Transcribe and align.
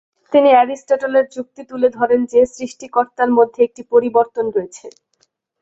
তিনি 0.33 0.49
অ্যারিস্টটলের 0.53 1.25
যুক্তি 1.35 1.61
তুলে 1.69 1.87
ধরেন 1.97 2.21
যে, 2.25 2.41
সৃষ্টিকর্তার 2.55 3.29
মধ্যে 3.37 3.59
একটি 3.63 3.81
পরিবর্তন 3.91 4.45
রয়েছে। 4.55 4.85